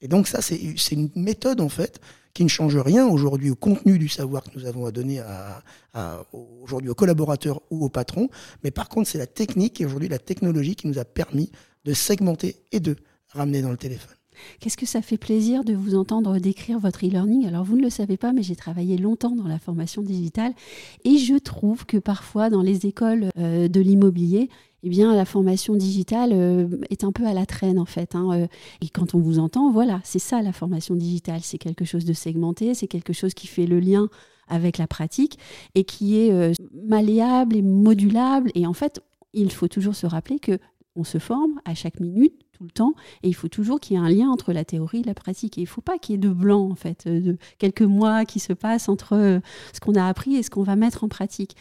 Et 0.04 0.08
donc 0.08 0.28
ça, 0.28 0.42
c'est 0.42 0.60
une 0.92 1.10
méthode 1.16 1.62
en 1.62 1.70
fait 1.70 1.98
qui 2.34 2.44
ne 2.44 2.48
change 2.48 2.76
rien 2.76 3.06
aujourd'hui 3.06 3.50
au 3.50 3.54
contenu 3.54 3.98
du 3.98 4.08
savoir 4.10 4.44
que 4.44 4.50
nous 4.54 4.66
avons 4.66 4.84
à 4.84 4.92
donner 4.92 5.22
aujourd'hui 6.60 6.90
aux 6.90 6.94
collaborateurs 6.94 7.62
ou 7.70 7.86
aux 7.86 7.88
patrons. 7.88 8.28
Mais 8.62 8.70
par 8.70 8.90
contre, 8.90 9.08
c'est 9.08 9.18
la 9.18 9.26
technique 9.26 9.80
et 9.80 9.86
aujourd'hui 9.86 10.10
la 10.10 10.18
technologie 10.18 10.76
qui 10.76 10.88
nous 10.88 10.98
a 10.98 11.06
permis 11.06 11.50
de 11.86 11.94
segmenter 11.94 12.56
et 12.70 12.80
de 12.80 12.96
ramener 13.30 13.62
dans 13.62 13.70
le 13.70 13.78
téléphone. 13.78 14.14
Qu'est-ce 14.60 14.76
que 14.76 14.86
ça 14.86 15.02
fait 15.02 15.18
plaisir 15.18 15.64
de 15.64 15.74
vous 15.74 15.94
entendre 15.94 16.38
décrire 16.38 16.78
votre 16.78 17.04
e-learning? 17.04 17.46
Alors 17.46 17.64
vous 17.64 17.76
ne 17.76 17.82
le 17.82 17.90
savez 17.90 18.16
pas, 18.16 18.32
mais 18.32 18.42
j'ai 18.42 18.56
travaillé 18.56 18.96
longtemps 18.98 19.34
dans 19.34 19.48
la 19.48 19.58
formation 19.58 20.02
digitale 20.02 20.52
et 21.04 21.18
je 21.18 21.36
trouve 21.36 21.86
que 21.86 21.96
parfois 21.96 22.50
dans 22.50 22.62
les 22.62 22.86
écoles 22.86 23.28
euh, 23.38 23.68
de 23.68 23.80
l'immobilier, 23.80 24.48
eh 24.82 24.88
bien, 24.90 25.14
la 25.14 25.24
formation 25.24 25.74
digitale 25.74 26.30
euh, 26.32 26.68
est 26.90 27.04
un 27.04 27.12
peu 27.12 27.26
à 27.26 27.32
la 27.32 27.46
traîne 27.46 27.78
en 27.78 27.86
fait. 27.86 28.14
Hein, 28.14 28.28
euh. 28.32 28.46
et 28.82 28.88
quand 28.88 29.14
on 29.14 29.18
vous 29.18 29.38
entend, 29.38 29.70
voilà, 29.72 30.00
c'est 30.04 30.18
ça 30.18 30.42
la 30.42 30.52
formation 30.52 30.94
digitale. 30.94 31.40
C'est 31.42 31.58
quelque 31.58 31.84
chose 31.84 32.04
de 32.04 32.12
segmenté, 32.12 32.74
c'est 32.74 32.88
quelque 32.88 33.12
chose 33.12 33.32
qui 33.34 33.46
fait 33.46 33.66
le 33.66 33.80
lien 33.80 34.08
avec 34.46 34.76
la 34.76 34.86
pratique 34.86 35.38
et 35.74 35.84
qui 35.84 36.18
est 36.18 36.54
malléable 36.86 37.56
et 37.56 37.62
modulable. 37.62 38.50
Et 38.54 38.66
en 38.66 38.74
fait, 38.74 39.00
il 39.32 39.50
faut 39.50 39.68
toujours 39.68 39.94
se 39.94 40.06
rappeler 40.06 40.38
que 40.38 40.58
on 40.96 41.04
se 41.04 41.18
forme 41.18 41.60
à 41.64 41.74
chaque 41.74 42.00
minute 42.00 42.43
tout 42.56 42.64
le 42.64 42.70
temps. 42.70 42.94
Et 43.22 43.28
il 43.28 43.34
faut 43.34 43.48
toujours 43.48 43.80
qu'il 43.80 43.96
y 43.96 44.00
ait 44.00 44.02
un 44.02 44.08
lien 44.08 44.28
entre 44.28 44.52
la 44.52 44.64
théorie 44.64 45.00
et 45.00 45.02
la 45.04 45.14
pratique. 45.14 45.58
Et 45.58 45.62
il 45.62 45.64
ne 45.64 45.68
faut 45.68 45.80
pas 45.80 45.98
qu'il 45.98 46.14
y 46.14 46.16
ait 46.16 46.18
de 46.18 46.28
blanc, 46.28 46.70
en 46.70 46.74
fait, 46.74 47.04
euh, 47.06 47.20
de 47.20 47.36
quelques 47.58 47.82
mois 47.82 48.24
qui 48.24 48.40
se 48.40 48.52
passent 48.52 48.88
entre 48.88 49.14
euh, 49.14 49.40
ce 49.72 49.80
qu'on 49.80 49.94
a 49.94 50.06
appris 50.06 50.36
et 50.36 50.42
ce 50.42 50.50
qu'on 50.50 50.62
va 50.62 50.76
mettre 50.76 51.04
en 51.04 51.08
pratique. 51.08 51.56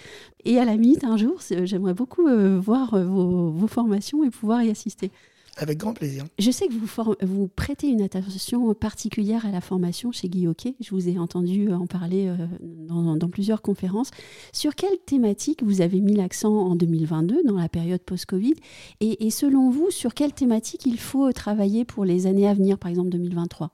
Et 0.45 0.59
à 0.59 0.65
la 0.65 0.73
limite, 0.75 1.03
un 1.03 1.17
jour, 1.17 1.39
j'aimerais 1.63 1.93
beaucoup 1.93 2.27
euh, 2.27 2.59
voir 2.59 2.97
vos 2.97 3.67
formations 3.67 4.23
et 4.23 4.29
pouvoir 4.29 4.63
y 4.63 4.69
assister. 4.69 5.11
Avec 5.57 5.77
grand 5.77 5.93
plaisir. 5.93 6.25
Je 6.39 6.49
sais 6.49 6.67
que 6.67 6.73
vous, 6.73 6.87
vous 7.21 7.47
prêtez 7.47 7.87
une 7.87 8.01
attention 8.01 8.73
particulière 8.73 9.45
à 9.45 9.51
la 9.51 9.61
formation 9.61 10.11
chez 10.11 10.27
Guy 10.27 10.47
Je 10.79 10.89
vous 10.89 11.07
ai 11.09 11.19
entendu 11.19 11.71
en 11.71 11.85
parler 11.85 12.27
euh, 12.27 12.47
dans, 12.59 13.29
plusieurs 13.29 13.61
conférences. 13.61 14.09
Sur 14.51 14.73
quelle 14.73 14.97
thématique 15.05 15.61
vous 15.61 15.81
avez 15.81 16.01
mis 16.01 16.15
l'accent 16.15 16.53
en 16.53 16.75
2022, 16.75 17.43
dans 17.43 17.57
la 17.57 17.69
période 17.69 18.01
post-Covid? 18.01 18.55
Et, 18.99 19.27
et, 19.27 19.29
selon 19.29 19.69
vous, 19.69 19.91
sur 19.91 20.15
quelle 20.15 20.33
thématique 20.33 20.87
il 20.87 20.99
faut 20.99 21.31
travailler 21.31 21.85
pour 21.85 22.03
les 22.03 22.25
années 22.25 22.47
à 22.47 22.55
venir, 22.55 22.79
par 22.79 22.89
exemple 22.89 23.09
2023 23.09 23.71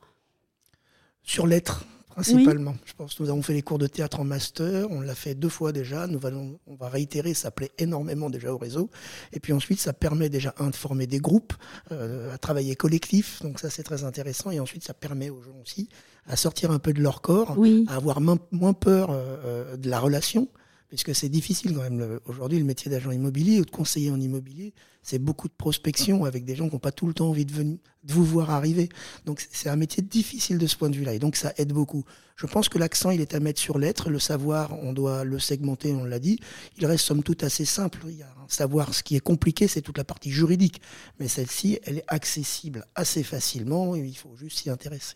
Sur 1.24 1.48
l'être 1.48 1.86
principalement. 2.09 2.75
Je 2.85 2.93
pense 2.93 3.15
que 3.15 3.23
nous 3.23 3.29
avons 3.29 3.41
fait 3.41 3.53
les 3.53 3.61
cours 3.61 3.77
de 3.77 3.87
théâtre 3.87 4.19
en 4.19 4.23
master, 4.23 4.89
on 4.91 5.01
l'a 5.01 5.15
fait 5.15 5.35
deux 5.35 5.49
fois 5.49 5.71
déjà, 5.71 6.07
nous 6.07 6.25
allons, 6.25 6.59
on 6.67 6.75
va 6.75 6.89
réitérer, 6.89 7.33
ça 7.33 7.51
plaît 7.51 7.71
énormément 7.77 8.29
déjà 8.29 8.53
au 8.53 8.57
réseau. 8.57 8.89
Et 9.33 9.39
puis 9.39 9.53
ensuite, 9.53 9.79
ça 9.79 9.93
permet 9.93 10.29
déjà, 10.29 10.53
un, 10.57 10.69
de 10.69 10.75
former 10.75 11.07
des 11.07 11.19
groupes, 11.19 11.53
euh, 11.91 12.33
à 12.33 12.37
travailler 12.37 12.75
collectif, 12.75 13.41
donc 13.41 13.59
ça 13.59 13.69
c'est 13.69 13.83
très 13.83 14.03
intéressant. 14.03 14.51
Et 14.51 14.59
ensuite, 14.59 14.83
ça 14.83 14.93
permet 14.93 15.29
aux 15.29 15.41
gens 15.41 15.57
aussi 15.61 15.89
à 16.27 16.35
sortir 16.35 16.71
un 16.71 16.79
peu 16.79 16.93
de 16.93 17.01
leur 17.01 17.21
corps, 17.21 17.57
à 17.87 17.95
avoir 17.95 18.21
moins, 18.21 18.73
peur 18.73 19.09
euh, 19.11 19.77
de 19.77 19.89
la 19.89 19.99
relation 19.99 20.47
puisque 20.89 21.13
c'est 21.13 21.29
difficile 21.29 21.75
quand 21.75 21.83
même. 21.83 22.19
Aujourd'hui, 22.25 22.57
le 22.57 22.65
métier 22.65 22.89
d'agent 22.89 23.11
immobilier 23.11 23.59
ou 23.59 23.65
de 23.65 23.69
conseiller 23.69 24.09
en 24.09 24.19
immobilier, 24.19 24.73
c'est 25.09 25.19
beaucoup 25.19 25.47
de 25.47 25.53
prospection 25.53 26.23
avec 26.23 26.45
des 26.45 26.55
gens 26.55 26.67
qui 26.67 26.75
n'ont 26.75 26.79
pas 26.79 26.91
tout 26.91 27.07
le 27.07 27.15
temps 27.15 27.29
envie 27.29 27.45
de, 27.45 27.51
venir, 27.51 27.77
vous 28.03 28.23
voir 28.23 28.51
arriver. 28.51 28.89
Donc 29.25 29.43
c'est 29.51 29.67
un 29.69 29.75
métier 29.75 30.03
difficile 30.03 30.59
de 30.59 30.67
ce 30.67 30.75
point 30.75 30.91
de 30.91 30.95
vue-là, 30.95 31.15
et 31.15 31.19
donc 31.19 31.35
ça 31.35 31.51
aide 31.57 31.73
beaucoup. 31.73 32.05
Je 32.35 32.45
pense 32.45 32.69
que 32.69 32.77
l'accent, 32.77 33.09
il 33.09 33.19
est 33.19 33.33
à 33.33 33.39
mettre 33.39 33.59
sur 33.59 33.79
l'être, 33.79 34.11
le 34.11 34.19
savoir, 34.19 34.77
on 34.83 34.93
doit 34.93 35.23
le 35.23 35.39
segmenter, 35.39 35.93
on 35.93 36.05
l'a 36.05 36.19
dit. 36.19 36.39
Il 36.77 36.85
reste 36.85 37.05
somme 37.05 37.23
toute 37.23 37.43
assez 37.43 37.65
simple. 37.65 37.99
Il 38.07 38.17
y 38.17 38.23
a 38.23 38.27
savoir 38.47 38.93
ce 38.93 39.03
qui 39.03 39.15
est 39.15 39.19
compliqué, 39.19 39.67
c'est 39.67 39.81
toute 39.81 39.97
la 39.97 40.03
partie 40.03 40.31
juridique, 40.31 40.81
mais 41.19 41.27
celle-ci, 41.27 41.79
elle 41.83 41.97
est 41.97 42.05
accessible 42.07 42.85
assez 42.95 43.23
facilement, 43.23 43.95
et 43.95 43.99
il 43.99 44.17
faut 44.17 44.35
juste 44.35 44.59
s'y 44.59 44.69
intéresser. 44.69 45.15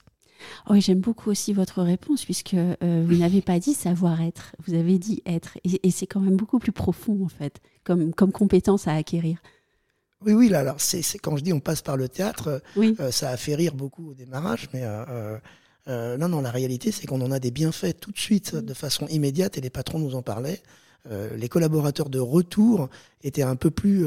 Oui, 0.70 0.82
j'aime 0.82 1.00
beaucoup 1.00 1.30
aussi 1.30 1.54
votre 1.54 1.82
réponse, 1.84 2.26
puisque 2.26 2.56
euh, 2.56 3.06
vous 3.08 3.16
n'avez 3.16 3.42
pas 3.42 3.60
dit 3.60 3.74
savoir-être, 3.74 4.56
vous 4.66 4.74
avez 4.74 4.98
dit 4.98 5.22
être. 5.26 5.58
Et, 5.64 5.92
c'est 5.92 6.08
quand 6.08 6.20
même 6.20 6.36
beaucoup 6.36 6.60
plus 6.60 6.72
profond, 6.72 7.24
en 7.24 7.30
fait, 7.30 7.62
comme 7.84 8.12
compétence 8.14 8.88
à 8.88 8.94
acquérir. 8.96 9.38
Oui, 10.26 10.34
oui, 10.34 10.50
là, 10.50 10.60
alors, 10.60 10.76
c'est, 10.80 11.02
quand 11.20 11.38
je 11.38 11.44
dis 11.44 11.54
on 11.54 11.60
passe 11.60 11.82
par 11.82 11.98
le 11.98 12.10
théâtre, 12.10 12.62
euh, 12.78 13.12
ça 13.12 13.30
a 13.30 13.38
fait 13.38 13.56
rire 13.56 13.74
beaucoup 13.74 14.12
au 14.12 14.14
démarrage, 14.14 14.70
mais 14.74 14.84
euh, 14.86 16.18
non, 16.18 16.30
non, 16.30 16.42
la 16.42 16.52
réalité, 16.52 16.92
c'est 16.92 17.08
qu'on 17.08 17.22
en 17.22 17.32
a 17.32 17.40
des 17.40 17.52
bienfaits 17.52 18.00
tout 18.00 18.12
de 18.12 18.20
suite, 18.20 18.56
de 18.56 18.74
façon 18.74 19.08
immédiate, 19.08 19.58
et 19.58 19.62
les 19.62 19.70
patrons 19.70 20.00
nous 20.00 20.16
en 20.16 20.22
parlaient. 20.22 20.62
les 21.10 21.50
collaborateurs 21.50 22.10
de 22.10 22.20
retour 22.20 22.90
étaient 23.24 23.44
un 23.44 23.56
peu 23.56 23.72
plus, 23.72 24.06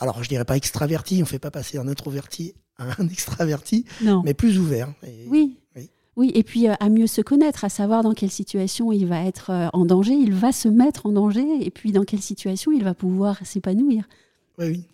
alors 0.00 0.22
je 0.22 0.28
dirais 0.28 0.44
pas 0.44 0.56
extravertis, 0.56 1.22
on 1.22 1.26
fait 1.26 1.38
pas 1.38 1.50
passer 1.50 1.78
un 1.78 1.88
introverti 1.88 2.54
un 2.78 3.08
extraverti, 3.08 3.84
mais 4.24 4.34
plus 4.34 4.58
ouvert. 4.58 4.92
oui. 5.28 5.90
oui. 6.16 6.32
et 6.34 6.42
puis 6.42 6.68
euh, 6.68 6.74
à 6.80 6.88
mieux 6.88 7.06
se 7.06 7.20
connaître, 7.20 7.64
à 7.64 7.68
savoir 7.68 8.02
dans 8.02 8.14
quelle 8.14 8.30
situation 8.30 8.92
il 8.92 9.06
va 9.06 9.24
être 9.24 9.50
euh, 9.50 9.68
en 9.72 9.84
danger, 9.84 10.14
il 10.14 10.32
va 10.32 10.52
se 10.52 10.68
mettre 10.68 11.06
en 11.06 11.12
danger, 11.12 11.44
et 11.60 11.70
puis 11.70 11.92
dans 11.92 12.04
quelle 12.04 12.22
situation 12.22 12.72
il 12.72 12.84
va 12.84 12.94
pouvoir 12.94 13.44
s'épanouir. 13.44 14.08
Oui, 14.58 14.66
oui. 14.68 14.84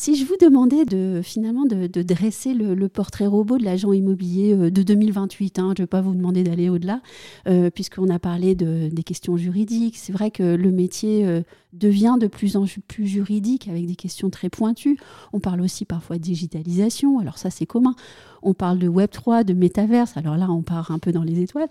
Si 0.00 0.14
je 0.14 0.24
vous 0.24 0.36
demandais 0.40 0.84
de 0.84 1.22
finalement 1.24 1.64
de, 1.64 1.88
dresser 2.02 2.54
le, 2.54 2.88
portrait 2.88 3.26
robot 3.26 3.58
de 3.58 3.64
l'agent 3.64 3.92
immobilier 3.92 4.54
euh, 4.54 4.70
de 4.70 4.84
2028, 4.84 5.58
hein, 5.58 5.74
je 5.76 5.82
ne 5.82 5.86
vais 5.86 5.88
pas 5.88 6.00
vous 6.00 6.14
demander 6.14 6.44
d'aller 6.44 6.68
au-delà, 6.68 7.00
euh, 7.48 7.68
puisqu'on 7.68 8.08
a 8.08 8.20
parlé 8.20 8.54
de, 8.54 8.90
des 8.92 9.02
questions 9.02 9.36
juridiques. 9.36 9.96
C'est 9.98 10.12
vrai 10.12 10.30
que 10.30 10.54
le 10.54 10.70
métier 10.70 11.26
euh, 11.26 11.42
devient 11.72 12.14
de 12.20 12.28
plus 12.28 12.56
en 12.56 12.64
plus 12.86 13.08
juridique 13.08 13.66
avec 13.66 13.86
des 13.86 13.96
questions 13.96 14.30
très 14.30 14.50
pointues. 14.50 14.96
On 15.32 15.40
parle 15.40 15.60
aussi 15.62 15.84
parfois 15.84 16.16
de 16.18 16.22
digitalisation, 16.22 17.18
alors 17.18 17.36
ça 17.36 17.50
c'est 17.50 17.66
commun. 17.66 17.96
On 18.42 18.54
parle 18.54 18.78
de 18.78 18.86
Web 18.86 19.10
3, 19.10 19.42
de 19.42 19.52
métaverse, 19.52 20.16
alors 20.16 20.36
là 20.36 20.48
on 20.48 20.62
part 20.62 20.92
un 20.92 21.00
peu 21.00 21.10
dans 21.10 21.24
les 21.24 21.40
étoiles. 21.40 21.68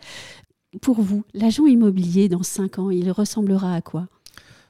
Pour 0.81 0.99
vous, 0.99 1.23
l'agent 1.33 1.65
immobilier 1.65 2.27
dans 2.27 2.43
5 2.43 2.79
ans, 2.79 2.89
il 2.89 3.09
ressemblera 3.09 3.73
à 3.73 3.79
quoi? 3.79 4.09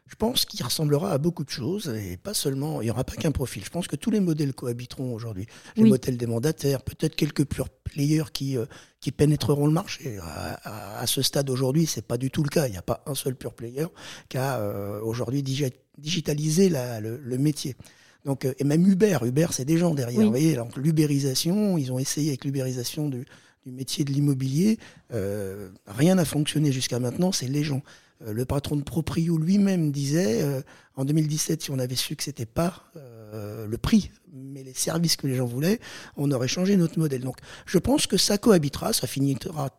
Je 0.07 0.15
pense 0.15 0.45
qu'il 0.45 0.63
ressemblera 0.63 1.11
à 1.11 1.17
beaucoup 1.17 1.43
de 1.43 1.49
choses 1.49 1.89
et 1.89 2.15
pas 2.15 2.33
seulement, 2.33 2.81
il 2.81 2.85
n'y 2.85 2.91
aura 2.91 3.03
pas 3.03 3.15
qu'un 3.15 3.31
profil. 3.31 3.63
Je 3.65 3.69
pense 3.69 3.87
que 3.87 3.97
tous 3.97 4.09
les 4.09 4.21
modèles 4.21 4.53
cohabiteront 4.53 5.13
aujourd'hui. 5.13 5.47
Les 5.75 5.83
modèles 5.83 6.17
des 6.17 6.25
mandataires, 6.25 6.81
peut-être 6.81 7.15
quelques 7.15 7.45
pure 7.45 7.67
players 7.69 8.31
qui, 8.31 8.57
euh, 8.57 8.65
qui 9.01 9.11
pénétreront 9.11 9.67
le 9.67 9.73
marché. 9.73 10.17
À, 10.63 11.05
ce 11.07 11.21
stade 11.21 11.49
aujourd'hui, 11.49 11.85
c'est 11.85 12.05
pas 12.05 12.17
du 12.17 12.31
tout 12.31 12.41
le 12.41 12.49
cas. 12.49 12.67
Il 12.67 12.71
n'y 12.71 12.77
a 12.77 12.81
pas 12.81 13.03
un 13.05 13.15
seul 13.15 13.35
pure 13.35 13.53
player 13.53 13.87
qui 14.29 14.37
a 14.37 14.59
euh, 14.59 15.01
aujourd'hui 15.01 15.43
digitalisé 15.43 16.69
le, 16.69 17.37
métier. 17.37 17.75
Donc, 18.23 18.45
euh, 18.45 18.53
et 18.59 18.63
même 18.63 18.87
Uber, 18.87 19.17
Uber, 19.23 19.47
c'est 19.51 19.65
des 19.65 19.77
gens 19.77 19.93
derrière. 19.93 20.21
Vous 20.21 20.29
voyez, 20.29 20.57
l'ubérisation, 20.77 21.77
ils 21.77 21.91
ont 21.91 21.99
essayé 21.99 22.29
avec 22.29 22.45
l'ubérisation 22.45 23.09
du, 23.09 23.25
du, 23.65 23.71
métier 23.73 24.05
de 24.05 24.11
l'immobilier. 24.11 24.79
rien 25.09 26.15
n'a 26.15 26.25
fonctionné 26.25 26.71
jusqu'à 26.71 26.99
maintenant, 26.99 27.33
c'est 27.33 27.47
les 27.47 27.63
gens. 27.63 27.81
Euh, 28.25 28.33
le 28.33 28.45
patron 28.45 28.75
de 28.75 28.83
Proprio 28.83 29.37
lui-même 29.37 29.91
disait, 29.91 30.41
euh, 30.41 30.61
en 30.95 31.05
2017, 31.05 31.63
si 31.63 31.71
on 31.71 31.79
avait 31.79 31.95
su 31.95 32.15
que 32.15 32.23
c'était 32.23 32.45
pas 32.45 32.83
euh, 32.95 33.67
le 33.67 33.77
prix, 33.77 34.11
mais 34.33 34.63
les 34.63 34.73
services 34.73 35.15
que 35.15 35.27
les 35.27 35.35
gens 35.35 35.45
voulaient, 35.45 35.79
on 36.15 36.31
aurait 36.31 36.47
changé 36.47 36.77
notre 36.77 36.99
modèle. 36.99 37.21
Donc, 37.21 37.37
je 37.65 37.77
pense 37.77 38.07
que 38.07 38.17
ça 38.17 38.37
cohabitera, 38.37 38.93
ça 38.93 39.07
finira 39.07 39.69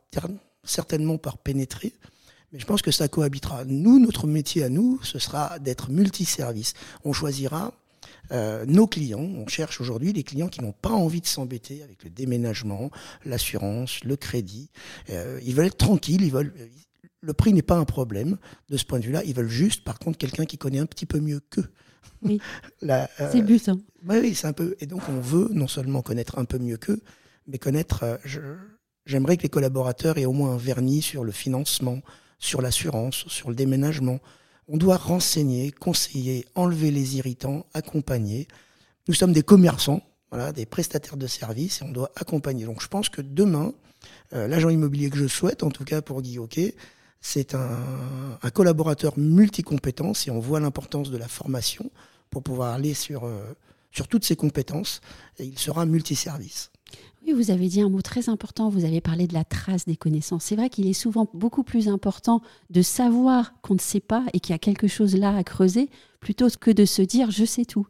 certainement 0.65 1.19
par 1.19 1.39
pénétrer. 1.39 1.93
Mais 2.53 2.59
je 2.59 2.67
pense 2.67 2.81
que 2.81 2.91
ça 2.91 3.09
cohabitera. 3.09 3.65
Nous, 3.65 3.99
notre 3.99 4.27
métier 4.27 4.63
à 4.63 4.69
nous, 4.69 5.01
ce 5.03 5.19
sera 5.19 5.59
d'être 5.59 5.91
multiservice. 5.91 6.73
On 7.05 7.13
choisira 7.13 7.73
nos 8.67 8.87
clients. 8.87 9.21
On 9.21 9.47
cherche 9.47 9.81
aujourd'hui 9.81 10.13
des 10.13 10.23
clients 10.23 10.49
qui 10.49 10.61
n'ont 10.61 10.73
pas 10.73 10.91
envie 10.91 11.21
de 11.21 11.27
s'embêter 11.27 11.83
avec 11.83 12.05
le 12.05 12.11
déménagement, 12.11 12.91
l'assurance, 13.25 14.03
le 14.05 14.17
crédit. 14.17 14.71
ils 15.09 15.55
veulent 15.55 15.67
être 15.67 15.77
tranquilles, 15.77 16.23
ils 16.23 16.33
veulent, 16.33 16.53
le 17.21 17.33
prix 17.33 17.53
n'est 17.53 17.63
pas 17.63 17.77
un 17.77 17.85
problème 17.85 18.37
de 18.69 18.77
ce 18.77 18.85
point 18.85 18.99
de 18.99 19.05
vue-là. 19.05 19.23
Ils 19.25 19.35
veulent 19.35 19.49
juste, 19.49 19.85
par 19.85 19.99
contre, 19.99 20.19
quelqu'un 20.19 20.45
qui 20.45 20.59
connaît 20.59 20.79
un 20.79 20.87
petit 20.87 21.07
peu 21.07 21.21
mieux 21.21 21.41
qu'eux. 21.51 21.71
Oui. 22.23 22.41
Euh, 22.85 23.07
c'est 23.19 23.39
le 23.39 23.45
but. 23.45 23.69
Hein. 23.69 23.79
oui, 24.09 24.35
c'est 24.35 24.47
un 24.47 24.53
peu. 24.53 24.77
Et 24.81 24.87
donc, 24.87 25.03
on 25.09 25.21
veut 25.21 25.49
non 25.53 25.67
seulement 25.67 26.01
connaître 26.01 26.39
un 26.39 26.45
peu 26.45 26.59
mieux 26.59 26.77
qu'eux, 26.77 27.01
mais 27.47 27.59
connaître. 27.59 28.05
Euh, 28.05 28.57
j'aimerais 29.05 29.37
que 29.37 29.43
les 29.43 29.49
collaborateurs 29.49 30.17
aient 30.17 30.25
au 30.25 30.33
moins 30.33 30.53
un 30.53 30.57
vernis 30.57 31.03
sur 31.03 31.25
le 31.25 31.33
financement, 31.33 32.01
sur 32.39 32.63
l'assurance, 32.63 33.27
sur 33.27 33.49
le 33.49 33.57
déménagement. 33.57 34.21
On 34.69 34.77
doit 34.77 34.97
renseigner, 34.97 35.73
conseiller, 35.73 36.47
enlever 36.55 36.91
les 36.91 37.17
irritants, 37.17 37.67
accompagner. 37.75 38.47
Nous 39.09 39.15
sommes 39.15 39.33
des 39.33 39.43
commerçants, 39.43 40.03
voilà, 40.31 40.53
des 40.53 40.67
prestataires 40.67 41.17
de 41.17 41.27
services, 41.27 41.83
et 41.83 41.85
on 41.85 41.91
doit 41.91 42.13
accompagner. 42.17 42.65
Donc, 42.65 42.81
je 42.81 42.89
pense 42.89 43.09
que 43.09 43.23
demain, 43.23 43.75
euh, 44.35 44.47
l'agent 44.47 44.69
immobilier 44.69 45.11
que 45.11 45.19
je 45.19 45.27
souhaite, 45.27 45.63
en 45.63 45.71
tout 45.71 45.85
cas 45.85 46.01
pour 46.01 46.23
Guy 46.23 46.39
Hockey, 46.39 46.75
c'est 47.21 47.55
un, 47.55 47.79
collaborateur 48.55 49.19
multicompétence 49.19 50.27
et 50.29 50.31
on 50.31 50.41
voit 50.41 50.61
l'importance 50.61 51.11
de 51.11 51.17
la 51.17 51.29
formation 51.29 51.91
pour 52.31 52.43
pouvoir 52.43 52.75
aller 52.75 52.95
sur, 52.95 53.25
euh, 53.25 53.43
sur 53.91 54.09
toutes 54.09 54.25
ses 54.25 54.37
compétences 54.37 55.01
il 55.39 55.59
sera 55.59 55.87
multiservice. 55.87 56.71
Oui, 57.27 57.33
vous 57.33 57.51
avez 57.51 57.69
dit 57.69 57.81
un 57.81 57.89
mot 57.89 58.01
très 58.01 58.29
important, 58.29 58.69
vous 58.69 58.85
avez 58.85 59.01
parlé 59.01 59.27
de 59.27 59.35
la 59.35 59.45
trace 59.45 59.85
des 59.85 59.97
connaissances. 59.97 60.45
C'est 60.45 60.57
vrai 60.57 60.71
qu'il 60.71 60.87
est 60.87 60.95
souvent 60.95 61.29
beaucoup 61.35 61.63
plus 61.63 61.89
important 61.89 62.41
de 62.71 62.81
savoir 62.81 63.61
qu'on 63.61 63.75
ne 63.75 63.81
sait 63.81 64.01
pas 64.01 64.25
et 64.33 64.41
qu'il 64.41 64.53
y 64.53 64.55
a 64.55 64.59
quelque 64.59 64.87
chose 64.89 65.17
là 65.17 65.37
à 65.37 65.45
creuser 65.45 65.91
plutôt 66.21 66.49
que 66.49 66.71
de 66.71 66.85
se 66.85 67.03
dire 67.03 67.31
je 67.31 67.45
sais 67.45 67.65
tout. 67.65 67.87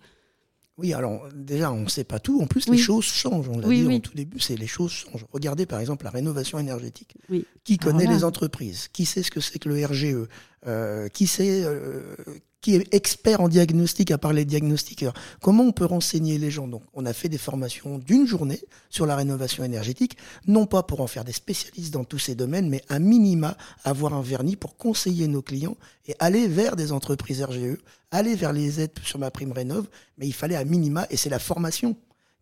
Oui, 0.78 0.94
alors 0.94 1.28
déjà, 1.34 1.72
on 1.72 1.82
ne 1.82 1.88
sait 1.88 2.04
pas 2.04 2.20
tout. 2.20 2.40
En 2.40 2.46
plus, 2.46 2.68
les 2.68 2.78
choses 2.78 3.04
changent. 3.04 3.48
On 3.48 3.58
l'a 3.58 3.68
dit 3.68 3.84
au 3.84 3.98
tout 3.98 4.14
début, 4.14 4.38
c'est 4.38 4.56
les 4.56 4.68
choses 4.68 4.92
changent. 4.92 5.26
Regardez 5.32 5.66
par 5.66 5.80
exemple 5.80 6.04
la 6.04 6.10
rénovation 6.10 6.58
énergétique. 6.58 7.16
Qui 7.64 7.78
connaît 7.78 8.06
les 8.06 8.24
entreprises? 8.24 8.88
Qui 8.88 9.04
sait 9.04 9.22
ce 9.22 9.30
que 9.30 9.40
c'est 9.40 9.58
que 9.58 9.68
le 9.68 9.84
RGE 9.84 10.28
euh, 10.66 11.08
Qui 11.08 11.26
sait 11.26 11.64
euh, 11.64 12.14
qui 12.60 12.74
est 12.74 12.94
expert 12.94 13.40
en 13.40 13.48
diagnostic 13.48 14.10
à 14.10 14.18
part 14.18 14.32
les 14.32 14.44
diagnostiqueurs. 14.44 15.14
Comment 15.40 15.64
on 15.64 15.72
peut 15.72 15.84
renseigner 15.84 16.38
les 16.38 16.50
gens? 16.50 16.68
Donc, 16.68 16.82
on 16.94 17.06
a 17.06 17.12
fait 17.12 17.28
des 17.28 17.38
formations 17.38 17.98
d'une 17.98 18.26
journée 18.26 18.60
sur 18.90 19.06
la 19.06 19.16
rénovation 19.16 19.64
énergétique, 19.64 20.16
non 20.46 20.66
pas 20.66 20.82
pour 20.82 21.00
en 21.00 21.06
faire 21.06 21.24
des 21.24 21.32
spécialistes 21.32 21.92
dans 21.92 22.04
tous 22.04 22.18
ces 22.18 22.34
domaines, 22.34 22.68
mais 22.68 22.82
à 22.88 22.98
minima 22.98 23.56
avoir 23.84 24.14
un 24.14 24.22
vernis 24.22 24.56
pour 24.56 24.76
conseiller 24.76 25.28
nos 25.28 25.42
clients 25.42 25.76
et 26.06 26.14
aller 26.18 26.48
vers 26.48 26.76
des 26.76 26.92
entreprises 26.92 27.42
RGE 27.42 27.78
aller 28.10 28.34
vers 28.34 28.52
les 28.52 28.80
aides 28.80 28.98
sur 29.02 29.18
ma 29.18 29.30
prime 29.30 29.52
rénov, 29.52 29.86
mais 30.16 30.26
il 30.26 30.32
fallait 30.32 30.56
à 30.56 30.64
minima, 30.64 31.06
et 31.10 31.16
c'est 31.16 31.30
la 31.30 31.38
formation 31.38 31.96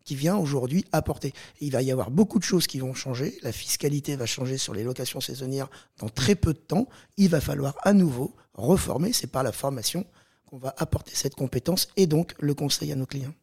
qui 0.07 0.15
vient 0.15 0.37
aujourd'hui 0.37 0.85
apporter. 0.93 1.33
il 1.59 1.71
va 1.71 1.81
y 1.81 1.91
avoir 1.91 2.11
beaucoup 2.11 2.39
de 2.39 2.43
choses 2.45 2.65
qui 2.65 2.79
vont 2.79 2.93
changer. 2.93 3.37
La 3.43 3.51
fiscalité 3.51 4.15
va 4.15 4.25
changer 4.25 4.57
sur 4.57 4.73
les 4.73 4.83
locations 4.83 5.19
saisonnières 5.19 5.69
dans 5.99 6.07
très 6.07 6.35
peu 6.35 6.53
de 6.53 6.59
temps. 6.59 6.87
Il 7.17 7.27
va 7.27 7.41
falloir 7.41 7.75
à 7.83 7.91
nouveau 7.91 8.33
reformer. 8.53 9.11
C'est 9.11 9.27
par 9.27 9.43
la 9.43 9.51
formation 9.51 10.05
qu'on 10.45 10.57
va 10.57 10.73
apporter 10.77 11.11
cette 11.13 11.35
compétence 11.35 11.89
et 11.97 12.07
donc 12.07 12.35
le 12.39 12.53
conseil 12.53 12.93
à 12.93 12.95
nos 12.95 13.05
clients. 13.05 13.33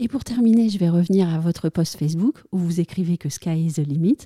Et 0.00 0.08
pour 0.08 0.24
terminer, 0.24 0.68
je 0.68 0.78
vais 0.78 0.88
revenir 0.88 1.28
à 1.28 1.38
votre 1.38 1.68
post 1.68 1.96
Facebook 1.96 2.42
où 2.50 2.58
vous 2.58 2.80
écrivez 2.80 3.16
que 3.16 3.28
Sky 3.28 3.66
is 3.66 3.74
the 3.74 3.86
limit. 3.86 4.18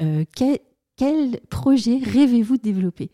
Euh, 0.00 0.24
quel, 0.36 0.60
quel 0.96 1.40
projet 1.50 1.98
rêvez-vous 1.98 2.58
de 2.58 2.62
développer? 2.62 3.10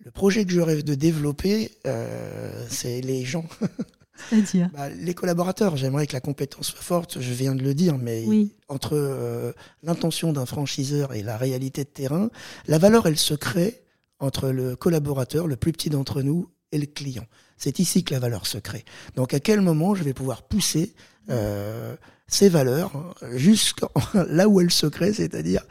Le 0.00 0.10
projet 0.10 0.44
que 0.44 0.50
je 0.50 0.60
rêve 0.60 0.82
de 0.82 0.96
développer, 0.96 1.70
euh, 1.86 2.66
c'est 2.68 3.00
les 3.00 3.24
gens. 3.24 3.46
C'est-à-dire 4.30 4.70
bah, 4.72 4.88
Les 4.88 5.14
collaborateurs. 5.14 5.76
J'aimerais 5.76 6.06
que 6.06 6.12
la 6.12 6.20
compétence 6.20 6.68
soit 6.68 6.80
forte, 6.80 7.20
je 7.20 7.32
viens 7.32 7.54
de 7.54 7.62
le 7.62 7.74
dire, 7.74 7.98
mais 7.98 8.24
entre 8.68 8.92
euh, 8.94 9.52
l'intention 9.82 10.32
d'un 10.32 10.46
franchiseur 10.46 11.14
et 11.14 11.22
la 11.22 11.36
réalité 11.36 11.84
de 11.84 11.88
terrain, 11.88 12.30
la 12.66 12.78
valeur, 12.78 13.06
elle 13.06 13.18
se 13.18 13.34
crée 13.34 13.82
entre 14.18 14.48
le 14.48 14.76
collaborateur, 14.76 15.46
le 15.46 15.56
plus 15.56 15.72
petit 15.72 15.90
d'entre 15.90 16.22
nous, 16.22 16.48
et 16.72 16.78
le 16.78 16.86
client. 16.86 17.26
C'est 17.56 17.78
ici 17.78 18.04
que 18.04 18.14
la 18.14 18.20
valeur 18.20 18.46
se 18.46 18.58
crée. 18.58 18.84
Donc 19.14 19.34
à 19.34 19.40
quel 19.40 19.60
moment 19.60 19.94
je 19.94 20.04
vais 20.04 20.12
pouvoir 20.12 20.42
pousser 20.42 20.94
euh, 21.30 21.96
ces 22.28 22.48
valeurs 22.48 23.14
jusqu'à 23.32 23.88
là 24.28 24.48
où 24.48 24.60
elles 24.60 24.70
se 24.70 24.86
créent, 24.86 25.12
c'est-à-dire 25.12 25.62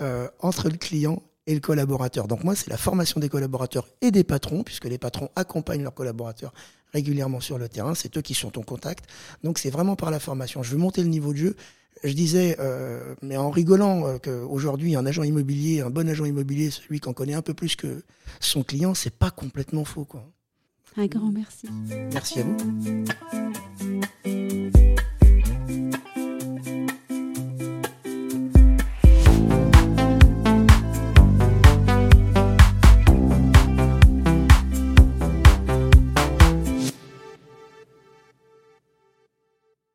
euh, 0.00 0.28
entre 0.40 0.68
le 0.68 0.76
client 0.76 1.22
et 1.46 1.54
le 1.54 1.60
collaborateur? 1.60 2.28
Donc 2.28 2.44
moi, 2.44 2.54
c'est 2.54 2.70
la 2.70 2.76
formation 2.76 3.20
des 3.20 3.28
collaborateurs 3.28 3.88
et 4.00 4.10
des 4.10 4.24
patrons, 4.24 4.62
puisque 4.62 4.86
les 4.86 4.98
patrons 4.98 5.28
accompagnent 5.36 5.82
leurs 5.82 5.94
collaborateurs 5.94 6.52
régulièrement 6.94 7.40
sur 7.40 7.58
le 7.58 7.68
terrain, 7.68 7.94
c'est 7.94 8.16
eux 8.16 8.22
qui 8.22 8.32
sont 8.34 8.56
en 8.58 8.62
contact. 8.62 9.04
Donc 9.42 9.58
c'est 9.58 9.70
vraiment 9.70 9.96
par 9.96 10.10
la 10.10 10.20
formation. 10.20 10.62
Je 10.62 10.70
veux 10.70 10.78
monter 10.78 11.02
le 11.02 11.08
niveau 11.08 11.32
de 11.32 11.38
jeu. 11.38 11.56
Je 12.02 12.12
disais, 12.12 12.56
euh, 12.60 13.14
mais 13.22 13.36
en 13.36 13.50
rigolant, 13.50 14.06
euh, 14.06 14.18
qu'aujourd'hui 14.18 14.96
un 14.96 15.04
agent 15.06 15.22
immobilier, 15.22 15.80
un 15.80 15.90
bon 15.90 16.08
agent 16.08 16.24
immobilier, 16.24 16.70
celui 16.70 17.00
qu'on 17.00 17.12
connaît 17.12 17.34
un 17.34 17.42
peu 17.42 17.54
plus 17.54 17.76
que 17.76 18.02
son 18.40 18.62
client, 18.62 18.94
c'est 18.94 19.14
pas 19.14 19.30
complètement 19.30 19.84
faux, 19.84 20.04
quoi. 20.04 20.24
Un 20.96 21.06
grand 21.06 21.32
merci. 21.32 21.68
Merci 22.12 22.40
à 22.40 22.44
vous. 22.44 23.04